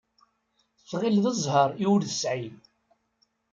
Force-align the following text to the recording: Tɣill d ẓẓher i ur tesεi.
Tɣill 0.89 1.17
d 1.23 1.25
ẓẓher 1.37 1.69
i 1.83 1.85
ur 1.93 2.01
tesεi. 2.09 2.43